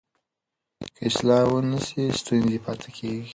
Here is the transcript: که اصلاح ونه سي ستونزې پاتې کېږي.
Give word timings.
که 0.95 1.01
اصلاح 1.09 1.43
ونه 1.51 1.79
سي 1.87 2.01
ستونزې 2.19 2.57
پاتې 2.65 2.89
کېږي. 2.97 3.25